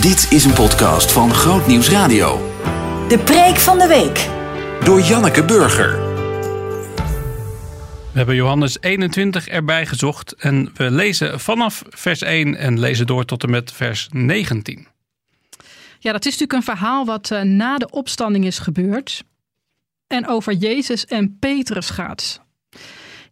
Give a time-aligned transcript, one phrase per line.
[0.00, 2.36] Dit is een podcast van Groot Nieuws Radio.
[3.08, 4.28] De preek van de week.
[4.84, 5.90] Door Janneke Burger.
[8.12, 13.24] We hebben Johannes 21 erbij gezocht en we lezen vanaf vers 1 en lezen door
[13.24, 14.86] tot en met vers 19.
[15.98, 19.24] Ja, dat is natuurlijk een verhaal wat uh, na de opstanding is gebeurd
[20.06, 22.40] en over Jezus en Petrus gaat.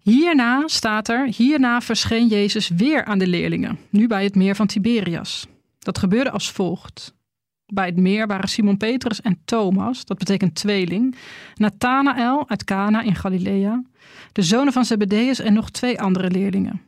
[0.01, 4.67] Hierna staat er, hierna verscheen Jezus weer aan de leerlingen, nu bij het meer van
[4.67, 5.47] Tiberias.
[5.87, 7.15] Dat gebeurde als volgt.
[7.67, 11.17] Bij het meer waren Simon Petrus en Thomas, dat betekent tweeling,
[11.55, 13.83] Nathanael uit Cana in Galilea,
[14.33, 16.83] de zonen van Zebedeus en nog twee andere leerlingen.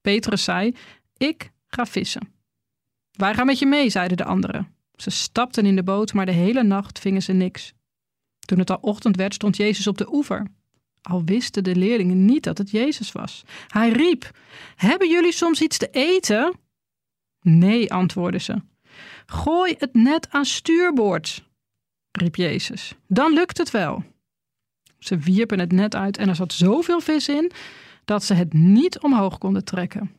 [0.00, 0.74] Petrus zei:
[1.16, 2.32] Ik ga vissen.
[3.10, 4.74] Wij gaan met je mee, zeiden de anderen.
[4.94, 7.72] Ze stapten in de boot, maar de hele nacht vingen ze niks.
[8.38, 10.46] Toen het al ochtend werd, stond Jezus op de oever.
[11.02, 13.44] Al wisten de leerlingen niet dat het Jezus was.
[13.66, 14.30] Hij riep:
[14.76, 16.66] Hebben jullie soms iets te eten?
[17.40, 18.62] Nee, antwoordden ze.
[19.26, 21.44] Gooi het net aan stuurboord,
[22.12, 22.94] riep Jezus.
[23.06, 24.04] Dan lukt het wel.
[24.98, 27.52] Ze wierpen het net uit en er zat zoveel vis in
[28.04, 30.12] dat ze het niet omhoog konden trekken.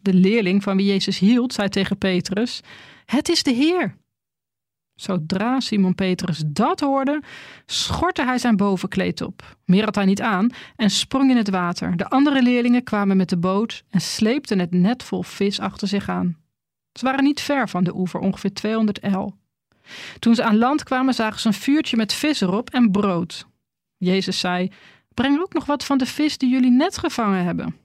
[0.00, 2.60] De leerling van wie Jezus hield, zei tegen Petrus:
[3.04, 3.96] Het is de Heer.
[5.00, 7.22] Zodra Simon Petrus dat hoorde,
[7.66, 9.56] schortte hij zijn bovenkleed op.
[9.64, 11.96] Meer had hij niet aan en sprong in het water.
[11.96, 16.08] De andere leerlingen kwamen met de boot en sleepten het net vol vis achter zich
[16.08, 16.36] aan.
[16.92, 19.36] Ze waren niet ver van de oever, ongeveer 200 el.
[20.18, 23.46] Toen ze aan land kwamen, zagen ze een vuurtje met vis erop en brood.
[23.96, 24.70] Jezus zei:
[25.14, 27.76] Breng ook nog wat van de vis die jullie net gevangen hebben.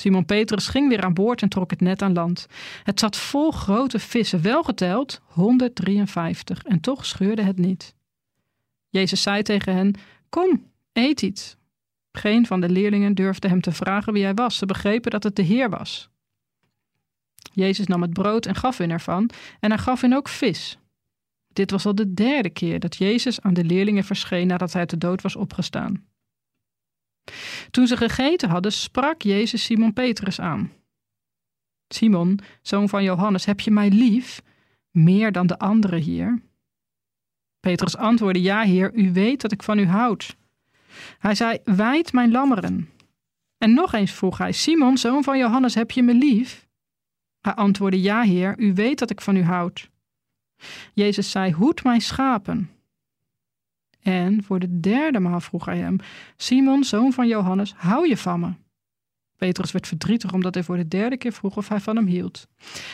[0.00, 2.46] Simon Petrus ging weer aan boord en trok het net aan land.
[2.82, 7.94] Het zat vol grote vissen, wel geteld 153, en toch scheurde het niet.
[8.88, 9.94] Jezus zei tegen hen:
[10.28, 11.56] Kom, eet iets.
[12.12, 14.56] Geen van de leerlingen durfde hem te vragen wie hij was.
[14.56, 16.10] Ze begrepen dat het de Heer was.
[17.52, 20.78] Jezus nam het brood en gaf hun ervan, en hij gaf hen ook vis.
[21.52, 24.90] Dit was al de derde keer dat Jezus aan de leerlingen verscheen nadat hij uit
[24.90, 26.06] de dood was opgestaan.
[27.70, 30.72] Toen ze gegeten hadden, sprak Jezus Simon Petrus aan.
[31.88, 34.42] Simon, zoon van Johannes, heb je mij lief,
[34.90, 36.42] meer dan de anderen hier?
[37.60, 40.36] Petrus antwoordde, ja heer, u weet dat ik van u houd.
[41.18, 42.90] Hij zei, wijd mijn lammeren.
[43.58, 46.66] En nog eens vroeg hij, Simon, zoon van Johannes, heb je me lief?
[47.40, 49.90] Hij antwoordde, ja heer, u weet dat ik van u houd.
[50.94, 52.70] Jezus zei, hoed mijn schapen.
[54.08, 55.96] En voor de derde maal vroeg hij hem:
[56.36, 58.52] Simon, zoon van Johannes, hou je van me?
[59.36, 62.48] Petrus werd verdrietig omdat hij voor de derde keer vroeg of hij van hem hield.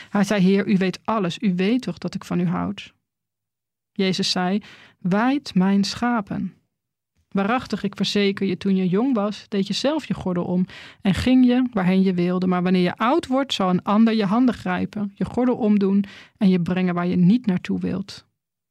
[0.09, 2.93] Hij zei: Heer, u weet alles, u weet toch dat ik van u houd?
[3.91, 4.61] Jezus zei:
[4.99, 6.53] Wijd mijn schapen.
[7.29, 10.65] Waarachtig, ik verzeker je, toen je jong was, deed je zelf je gordel om
[11.01, 12.47] en ging je waarheen je wilde.
[12.47, 16.03] Maar wanneer je oud wordt, zal een ander je handen grijpen, je gordel omdoen
[16.37, 18.25] en je brengen waar je niet naartoe wilt.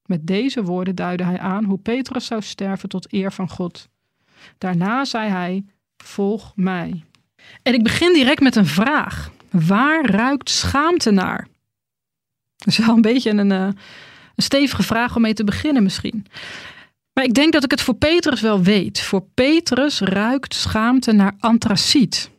[0.07, 3.89] Met deze woorden duidde hij aan hoe Petrus zou sterven tot eer van God.
[4.59, 5.65] Daarna zei hij:
[5.97, 7.05] Volg mij.
[7.63, 11.49] En ik begin direct met een vraag: Waar ruikt schaamte naar?
[12.57, 13.69] Dat is wel een beetje een, eh,
[14.35, 16.27] een stevige vraag om mee te beginnen, misschien.
[17.13, 19.01] Maar ik denk dat ik het voor Petrus wel weet.
[19.01, 22.31] Voor Petrus ruikt schaamte naar antraciet.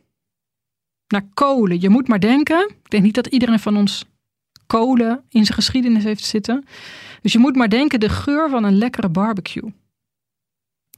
[1.08, 1.80] Naar kolen.
[1.80, 2.68] Je moet maar denken.
[2.68, 4.04] Ik denk niet dat iedereen van ons
[4.66, 6.64] kolen in zijn geschiedenis heeft zitten.
[7.26, 9.72] Dus je moet maar denken de geur van een lekkere barbecue.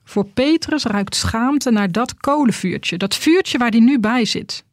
[0.05, 4.65] Voor Petrus ruikt schaamte naar dat kolenvuurtje, dat vuurtje waar hij nu bij zit.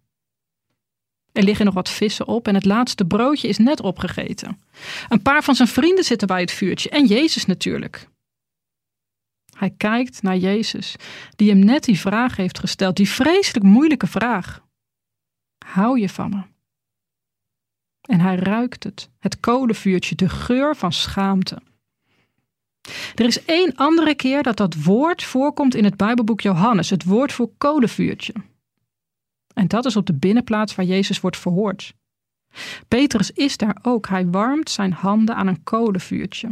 [1.32, 4.62] Er liggen nog wat vissen op en het laatste broodje is net opgegeten.
[5.10, 8.08] Een paar van zijn vrienden zitten bij het vuurtje en Jezus natuurlijk.
[9.58, 10.96] Hij kijkt naar Jezus,
[11.36, 14.64] die hem net die vraag heeft gesteld, die vreselijk moeilijke vraag.
[15.66, 16.55] Hou je van me?
[18.06, 21.62] En hij ruikt het, het kolenvuurtje, de geur van schaamte.
[23.16, 27.32] Er is één andere keer dat dat woord voorkomt in het Bijbelboek Johannes, het woord
[27.32, 28.34] voor kolenvuurtje.
[29.54, 31.94] En dat is op de binnenplaats waar Jezus wordt verhoord.
[32.88, 34.08] Petrus is daar ook.
[34.08, 36.50] Hij warmt zijn handen aan een kolenvuurtje.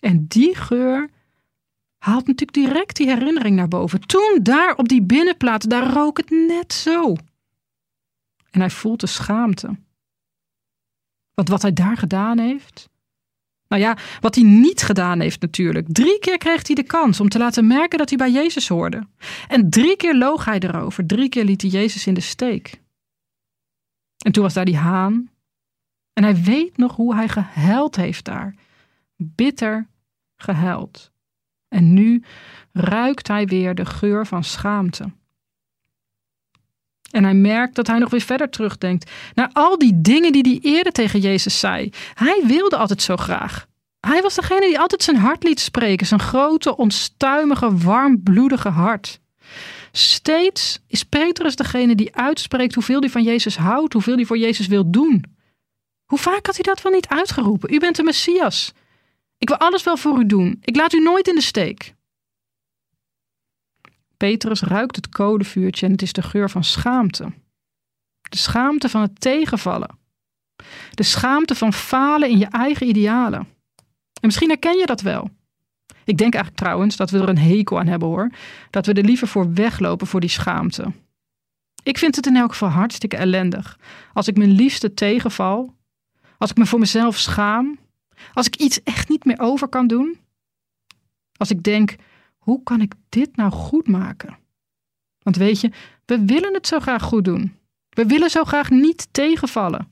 [0.00, 1.10] En die geur
[1.98, 4.00] haalt natuurlijk direct die herinnering naar boven.
[4.00, 7.14] Toen daar op die binnenplaats, daar rook het net zo.
[8.50, 9.76] En hij voelt de schaamte.
[11.34, 12.88] Want wat hij daar gedaan heeft.
[13.68, 15.86] Nou ja, wat hij niet gedaan heeft natuurlijk.
[15.88, 19.06] Drie keer kreeg hij de kans om te laten merken dat hij bij Jezus hoorde.
[19.48, 21.06] En drie keer loog hij erover.
[21.06, 22.80] Drie keer liet hij Jezus in de steek.
[24.24, 25.30] En toen was daar die haan.
[26.12, 28.54] En hij weet nog hoe hij gehuild heeft daar.
[29.16, 29.88] Bitter
[30.36, 31.12] gehuild.
[31.68, 32.24] En nu
[32.72, 35.12] ruikt hij weer de geur van schaamte.
[37.14, 40.72] En hij merkt dat hij nog weer verder terugdenkt naar al die dingen die hij
[40.72, 41.90] eerder tegen Jezus zei.
[42.14, 43.66] Hij wilde altijd zo graag.
[44.00, 49.20] Hij was degene die altijd zijn hart liet spreken, zijn grote, onstuimige, warmbloedige hart.
[49.92, 54.66] Steeds is Petrus degene die uitspreekt hoeveel hij van Jezus houdt, hoeveel hij voor Jezus
[54.66, 55.24] wil doen.
[56.04, 57.74] Hoe vaak had hij dat wel niet uitgeroepen?
[57.74, 58.72] U bent de Messias.
[59.38, 60.58] Ik wil alles wel voor u doen.
[60.60, 61.94] Ik laat u nooit in de steek.
[64.16, 67.32] Petrus ruikt het kolenvuurtje en het is de geur van schaamte.
[68.28, 69.98] De schaamte van het tegenvallen.
[70.90, 73.40] De schaamte van falen in je eigen idealen.
[74.20, 75.30] En misschien herken je dat wel.
[76.04, 78.30] Ik denk eigenlijk trouwens dat we er een hekel aan hebben hoor.
[78.70, 80.92] Dat we er liever voor weglopen voor die schaamte.
[81.82, 83.78] Ik vind het in elk geval hartstikke ellendig.
[84.12, 85.74] Als ik mijn liefste tegenval.
[86.38, 87.78] Als ik me voor mezelf schaam.
[88.32, 90.18] Als ik iets echt niet meer over kan doen.
[91.36, 91.94] Als ik denk,
[92.44, 94.38] hoe kan ik dit nou goed maken?
[95.18, 95.70] Want weet je,
[96.04, 97.56] we willen het zo graag goed doen.
[97.88, 99.88] We willen zo graag niet tegenvallen.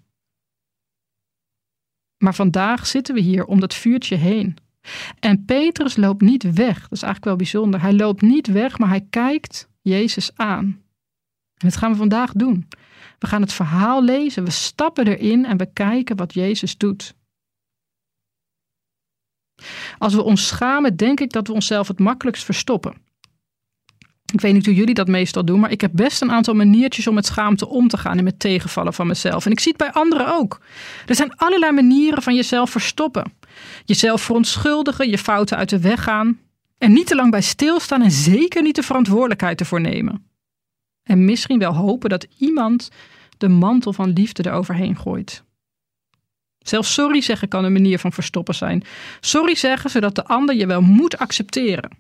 [2.19, 4.57] Maar vandaag zitten we hier om dat vuurtje heen.
[5.19, 6.81] En Petrus loopt niet weg.
[6.81, 7.81] Dat is eigenlijk wel bijzonder.
[7.81, 10.65] Hij loopt niet weg, maar hij kijkt Jezus aan.
[11.57, 12.69] En dat gaan we vandaag doen.
[13.19, 17.15] We gaan het verhaal lezen, we stappen erin en we kijken wat Jezus doet.
[20.03, 22.95] Als we ons schamen, denk ik dat we onszelf het makkelijkst verstoppen.
[24.33, 27.07] Ik weet niet hoe jullie dat meestal doen, maar ik heb best een aantal maniertjes
[27.07, 29.47] om met schaamte om te gaan en met tegenvallen van mezelf.
[29.47, 30.61] En ik zie het bij anderen ook.
[31.07, 33.33] Er zijn allerlei manieren van jezelf verstoppen.
[33.85, 36.39] Jezelf verontschuldigen, je fouten uit de weg gaan.
[36.79, 40.27] En niet te lang bij stilstaan en zeker niet de verantwoordelijkheid ervoor nemen.
[41.03, 42.89] En misschien wel hopen dat iemand
[43.39, 45.45] de mantel van liefde eroverheen gooit.
[46.63, 48.85] Zelfs sorry zeggen kan een manier van verstoppen zijn.
[49.21, 51.91] Sorry zeggen zodat de ander je wel moet accepteren.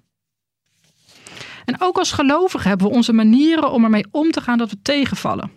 [1.64, 4.82] En ook als gelovigen hebben we onze manieren om ermee om te gaan dat we
[4.82, 5.50] tegenvallen.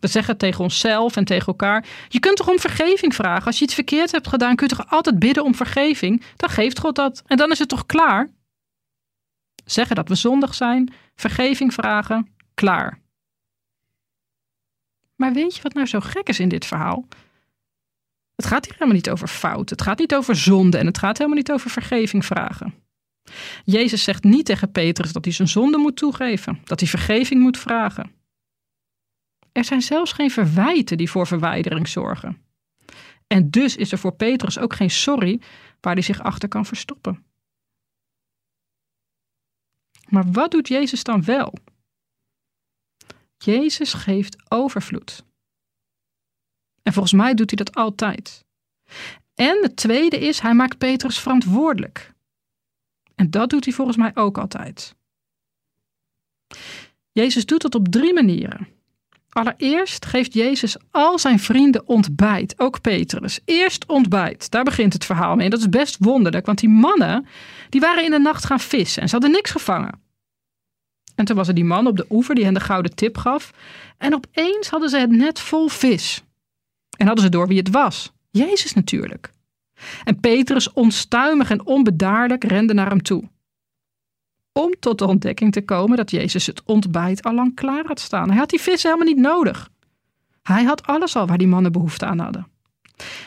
[0.00, 3.46] We zeggen tegen onszelf en tegen elkaar: Je kunt toch om vergeving vragen?
[3.46, 6.22] Als je iets verkeerd hebt gedaan, kun je toch altijd bidden om vergeving?
[6.36, 7.22] Dan geeft God dat.
[7.26, 8.30] En dan is het toch klaar?
[9.64, 13.00] Zeggen dat we zondig zijn, vergeving vragen, klaar.
[15.16, 17.06] Maar weet je wat nou zo gek is in dit verhaal?
[18.36, 19.70] Het gaat hier helemaal niet over fout.
[19.70, 22.74] Het gaat niet over zonde en het gaat helemaal niet over vergeving vragen.
[23.64, 27.58] Jezus zegt niet tegen Petrus dat hij zijn zonde moet toegeven, dat hij vergeving moet
[27.58, 28.10] vragen.
[29.52, 32.42] Er zijn zelfs geen verwijten die voor verwijdering zorgen.
[33.26, 35.40] En dus is er voor Petrus ook geen sorry
[35.80, 37.24] waar hij zich achter kan verstoppen.
[40.08, 41.54] Maar wat doet Jezus dan wel?
[43.36, 45.24] Jezus geeft overvloed.
[46.84, 48.44] En volgens mij doet hij dat altijd.
[49.34, 52.12] En het tweede is, hij maakt Petrus verantwoordelijk.
[53.14, 54.94] En dat doet hij volgens mij ook altijd.
[57.12, 58.68] Jezus doet dat op drie manieren.
[59.28, 63.40] Allereerst geeft Jezus al zijn vrienden ontbijt, ook Petrus.
[63.44, 65.44] Eerst ontbijt, daar begint het verhaal mee.
[65.44, 67.26] En dat is best wonderlijk, want die mannen
[67.68, 70.02] die waren in de nacht gaan vissen en ze hadden niks gevangen.
[71.14, 73.52] En toen was er die man op de oever die hen de gouden tip gaf.
[73.98, 76.23] En opeens hadden ze het net vol vis.
[76.96, 78.12] En hadden ze door wie het was.
[78.30, 79.32] Jezus natuurlijk.
[80.04, 83.28] En Petrus, onstuimig en onbedaarlijk, rende naar hem toe.
[84.52, 88.28] Om tot de ontdekking te komen dat Jezus het ontbijt al lang klaar had staan.
[88.28, 89.70] Hij had die vis helemaal niet nodig.
[90.42, 92.46] Hij had alles al waar die mannen behoefte aan hadden.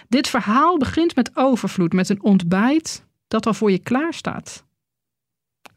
[0.10, 4.66] Dit verhaal begint met overvloed, met een ontbijt dat al voor je klaar staat.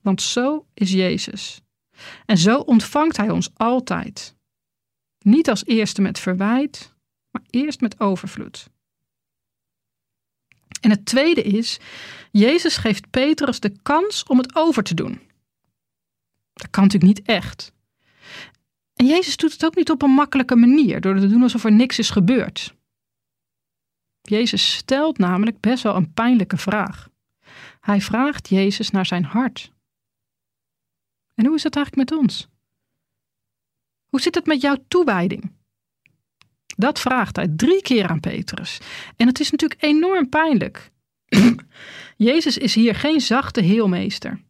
[0.02, 1.61] Want zo is Jezus.
[2.26, 4.37] En zo ontvangt Hij ons altijd.
[5.18, 6.94] Niet als eerste met verwijt,
[7.30, 8.68] maar eerst met overvloed.
[10.80, 11.78] En het tweede is,
[12.30, 15.20] Jezus geeft Petrus de kans om het over te doen.
[16.52, 17.72] Dat kan natuurlijk niet echt.
[18.94, 21.72] En Jezus doet het ook niet op een makkelijke manier, door te doen alsof er
[21.72, 22.75] niks is gebeurd.
[24.22, 27.08] Jezus stelt namelijk best wel een pijnlijke vraag.
[27.80, 29.72] Hij vraagt Jezus naar zijn hart.
[31.34, 32.49] En hoe is het eigenlijk met ons?
[34.08, 35.52] Hoe zit het met jouw toewijding?
[36.80, 38.78] Dat vraagt hij drie keer aan Petrus.
[39.16, 40.90] En het is natuurlijk enorm pijnlijk.
[42.16, 44.40] Jezus is hier geen zachte heelmeester.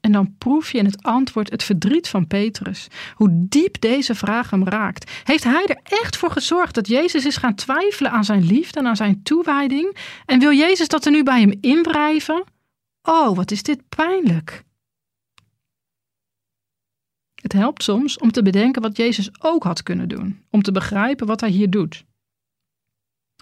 [0.00, 2.88] En dan proef je in het antwoord het verdriet van Petrus.
[3.14, 5.10] Hoe diep deze vraag hem raakt.
[5.24, 8.86] Heeft hij er echt voor gezorgd dat Jezus is gaan twijfelen aan zijn liefde en
[8.86, 9.96] aan zijn toewijding?
[10.26, 12.44] En wil Jezus dat er nu bij hem inblijven?
[13.02, 14.64] Oh, wat is dit pijnlijk.
[17.48, 21.26] Het helpt soms om te bedenken wat Jezus ook had kunnen doen, om te begrijpen
[21.26, 22.04] wat hij hier doet.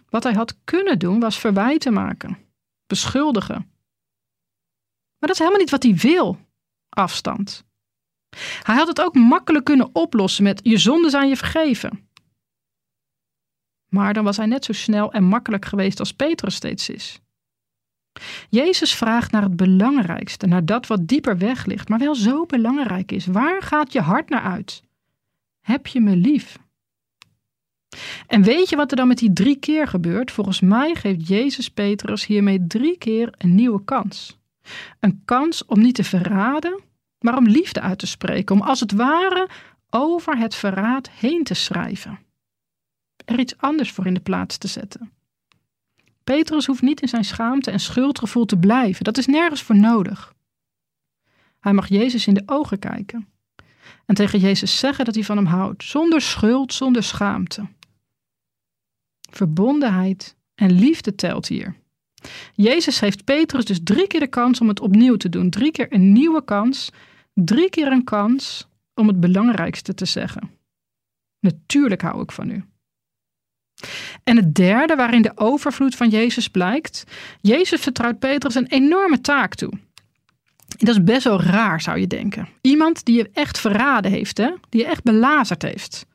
[0.08, 2.38] Wat hij had kunnen doen was verwijten maken,
[2.86, 3.54] beschuldigen.
[5.18, 6.38] Maar dat is helemaal niet wat hij wil,
[6.88, 7.64] afstand.
[8.62, 12.08] Hij had het ook makkelijk kunnen oplossen met je zonden zijn je vergeven.
[13.88, 17.20] Maar dan was hij net zo snel en makkelijk geweest als Petrus steeds is.
[18.50, 23.12] Jezus vraagt naar het belangrijkste, naar dat wat dieper weg ligt, maar wel zo belangrijk
[23.12, 23.26] is.
[23.26, 24.82] Waar gaat je hart naar uit?
[25.60, 26.58] Heb je me lief?
[28.26, 30.30] En weet je wat er dan met die drie keer gebeurt?
[30.30, 34.38] Volgens mij geeft Jezus Petrus hiermee drie keer een nieuwe kans.
[35.00, 36.80] Een kans om niet te verraden,
[37.20, 39.48] maar om liefde uit te spreken, om als het ware
[39.90, 42.18] over het verraad heen te schrijven.
[43.24, 45.12] Er iets anders voor in de plaats te zetten.
[46.34, 49.04] Petrus hoeft niet in zijn schaamte en schuldgevoel te blijven.
[49.04, 50.34] Dat is nergens voor nodig.
[51.60, 53.28] Hij mag Jezus in de ogen kijken
[54.06, 57.66] en tegen Jezus zeggen dat hij van hem houdt, zonder schuld, zonder schaamte.
[59.30, 61.76] Verbondenheid en liefde telt hier.
[62.54, 65.50] Jezus geeft Petrus dus drie keer de kans om het opnieuw te doen.
[65.50, 66.90] Drie keer een nieuwe kans.
[67.34, 70.50] Drie keer een kans om het belangrijkste te zeggen.
[71.40, 72.64] Natuurlijk hou ik van u.
[74.24, 77.04] En het derde, waarin de overvloed van Jezus blijkt.
[77.40, 79.72] Jezus vertrouwt Petrus een enorme taak toe.
[80.66, 82.48] Dat is best wel raar, zou je denken.
[82.60, 84.50] Iemand die je echt verraden heeft, hè?
[84.68, 86.06] die je echt belazerd heeft.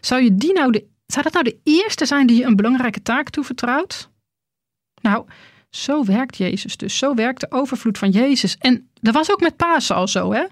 [0.00, 3.02] Zou, je die nou de, zou dat nou de eerste zijn die je een belangrijke
[3.02, 4.10] taak toevertrouwt?
[5.00, 5.26] Nou,
[5.70, 6.98] zo werkt Jezus dus.
[6.98, 8.56] Zo werkt de overvloed van Jezus.
[8.58, 10.44] En dat was ook met Pasen al zo, hè?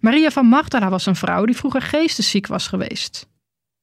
[0.00, 3.26] Maria van Magdala was een vrouw die vroeger geestesziek was geweest.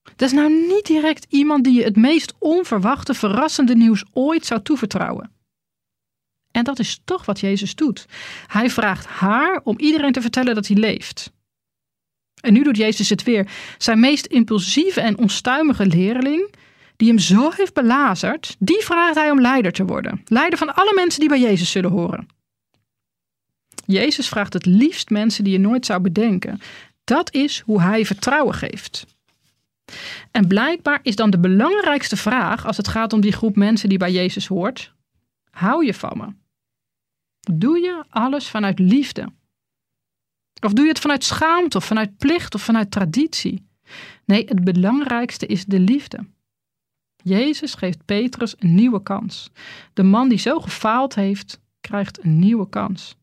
[0.03, 4.61] Dat is nou niet direct iemand die je het meest onverwachte, verrassende nieuws ooit zou
[4.61, 5.31] toevertrouwen.
[6.51, 8.05] En dat is toch wat Jezus doet.
[8.47, 11.31] Hij vraagt haar om iedereen te vertellen dat hij leeft.
[12.41, 13.51] En nu doet Jezus het weer.
[13.77, 16.53] Zijn meest impulsieve en onstuimige leerling,
[16.95, 20.21] die hem zo heeft belazerd, die vraagt hij om leider te worden.
[20.25, 22.27] Leider van alle mensen die bij Jezus zullen horen.
[23.85, 26.59] Jezus vraagt het liefst mensen die je nooit zou bedenken.
[27.03, 29.05] Dat is hoe hij vertrouwen geeft.
[30.31, 33.97] En blijkbaar is dan de belangrijkste vraag als het gaat om die groep mensen die
[33.97, 34.93] bij Jezus hoort:
[35.49, 36.33] hou je van me?
[37.53, 39.31] Doe je alles vanuit liefde?
[40.61, 43.67] Of doe je het vanuit schaamte of vanuit plicht of vanuit traditie?
[44.25, 46.27] Nee, het belangrijkste is de liefde.
[47.23, 49.51] Jezus geeft Petrus een nieuwe kans.
[49.93, 53.15] De man die zo gefaald heeft, krijgt een nieuwe kans.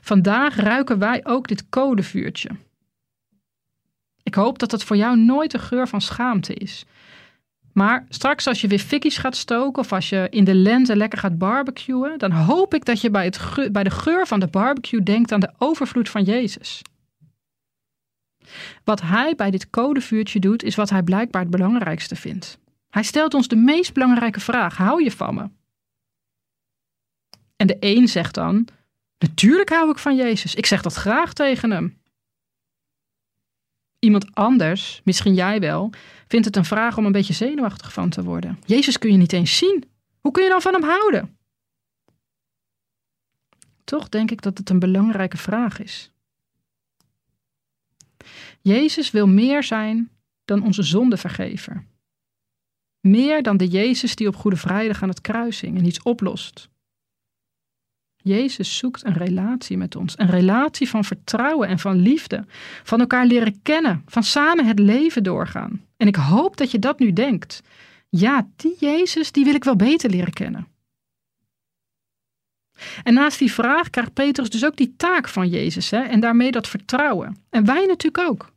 [0.00, 2.50] Vandaag ruiken wij ook dit codevuurtje.
[4.30, 6.84] Ik hoop dat het voor jou nooit een geur van schaamte is.
[7.72, 11.18] Maar straks als je weer fikkies gaat stoken of als je in de lente lekker
[11.18, 15.02] gaat barbecuen, dan hoop ik dat je bij, het bij de geur van de barbecue
[15.02, 16.82] denkt aan de overvloed van Jezus.
[18.84, 22.58] Wat hij bij dit codevuurtje doet, is wat hij blijkbaar het belangrijkste vindt.
[22.90, 25.48] Hij stelt ons de meest belangrijke vraag: hou je van me?
[27.56, 28.68] En de een zegt dan:
[29.18, 30.54] Natuurlijk hou ik van Jezus.
[30.54, 31.99] Ik zeg dat graag tegen hem.
[34.00, 35.90] Iemand anders, misschien jij wel,
[36.26, 38.58] vindt het een vraag om een beetje zenuwachtig van te worden.
[38.66, 39.84] Jezus kun je niet eens zien.
[40.20, 41.36] Hoe kun je dan van hem houden?
[43.84, 46.10] Toch denk ik dat het een belangrijke vraag is.
[48.60, 50.10] Jezus wil meer zijn
[50.44, 51.84] dan onze zondevergever.
[53.00, 56.68] Meer dan de Jezus die op Goede Vrijdag aan het kruis hing en iets oplost.
[58.22, 60.18] Jezus zoekt een relatie met ons.
[60.18, 62.44] Een relatie van vertrouwen en van liefde.
[62.82, 64.02] Van elkaar leren kennen.
[64.06, 65.84] Van samen het leven doorgaan.
[65.96, 67.62] En ik hoop dat je dat nu denkt.
[68.08, 70.66] Ja, die Jezus, die wil ik wel beter leren kennen.
[73.02, 75.90] En naast die vraag krijgt Petrus dus ook die taak van Jezus.
[75.90, 76.00] Hè?
[76.00, 77.36] En daarmee dat vertrouwen.
[77.50, 78.52] En wij natuurlijk ook.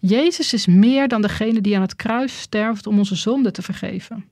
[0.00, 4.24] Jezus is meer dan degene die aan het kruis sterft om onze zonde te vergeven.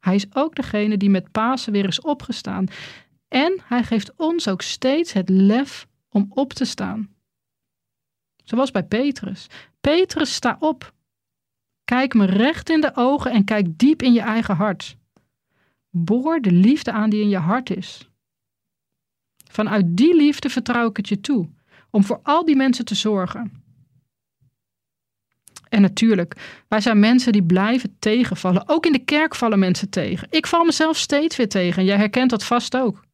[0.00, 2.66] Hij is ook degene die met Pasen weer is opgestaan.
[3.28, 7.14] En hij geeft ons ook steeds het lef om op te staan.
[8.44, 9.46] Zoals bij Petrus.
[9.80, 10.94] Petrus, sta op.
[11.84, 14.96] Kijk me recht in de ogen en kijk diep in je eigen hart.
[15.90, 18.08] Boor de liefde aan die in je hart is.
[19.50, 21.48] Vanuit die liefde vertrouw ik het je toe,
[21.90, 23.62] om voor al die mensen te zorgen.
[25.70, 28.68] En natuurlijk, wij zijn mensen die blijven tegenvallen.
[28.68, 30.28] Ook in de kerk vallen mensen tegen.
[30.30, 33.04] Ik val mezelf steeds weer tegen en jij herkent dat vast ook.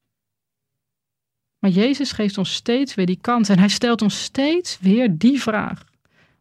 [1.58, 5.42] Maar Jezus geeft ons steeds weer die kans en hij stelt ons steeds weer die
[5.42, 5.84] vraag.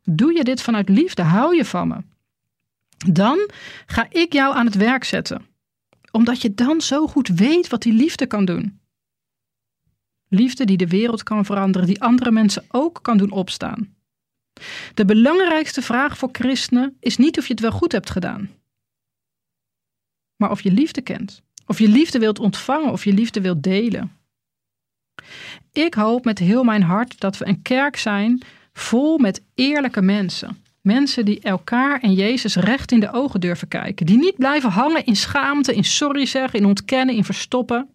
[0.03, 1.21] Doe je dit vanuit liefde?
[1.21, 1.97] Hou je van me?
[3.11, 3.49] Dan
[3.85, 5.45] ga ik jou aan het werk zetten.
[6.11, 8.79] Omdat je dan zo goed weet wat die liefde kan doen.
[10.27, 13.94] Liefde die de wereld kan veranderen, die andere mensen ook kan doen opstaan.
[14.93, 18.49] De belangrijkste vraag voor christenen is niet of je het wel goed hebt gedaan,
[20.35, 21.43] maar of je liefde kent.
[21.67, 24.11] Of je liefde wilt ontvangen of je liefde wilt delen.
[25.71, 28.41] Ik hoop met heel mijn hart dat we een kerk zijn
[28.73, 30.63] vol met eerlijke mensen.
[30.81, 34.05] Mensen die elkaar en Jezus recht in de ogen durven kijken.
[34.05, 37.89] Die niet blijven hangen in schaamte, in sorry zeggen, in ontkennen, in verstoppen.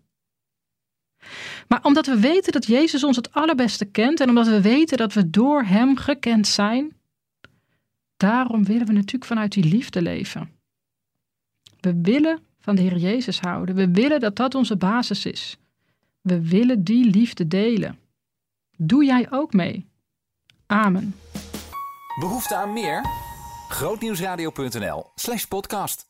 [1.70, 5.12] Maar omdat we weten dat Jezus ons het allerbeste kent en omdat we weten dat
[5.12, 6.96] we door Hem gekend zijn,
[8.16, 10.50] daarom willen we natuurlijk vanuit die liefde leven.
[11.80, 13.74] We willen van de Heer Jezus houden.
[13.74, 15.56] We willen dat dat onze basis is.
[16.20, 17.98] We willen die liefde delen.
[18.76, 19.88] Doe jij ook mee?
[20.66, 21.14] Amen.
[22.20, 23.04] Behoefte aan meer?
[23.68, 26.09] Grootnieuwsradio.nl slash podcast.